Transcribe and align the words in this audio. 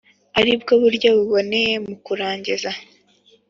Ari 0.39 0.53
bwo 0.61 0.73
buryo 0.83 1.09
buboneye 1.17 1.75
mu 1.85 1.95
kurangiza 2.05 2.71